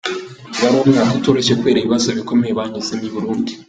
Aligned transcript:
Ngo 0.55 0.63
wari 0.65 0.77
umwaka 0.85 1.13
utoroshye 1.19 1.53
kubera 1.59 1.79
ibibazo 1.79 2.07
bikomeye 2.17 2.51
banyuzemo 2.59 3.03
i 3.09 3.13
Burundi. 3.15 3.51